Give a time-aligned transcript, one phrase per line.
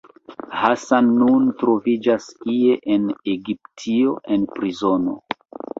[0.59, 3.07] Hassan nun troviĝas ie en
[3.37, 5.21] Egiptio, en prizono.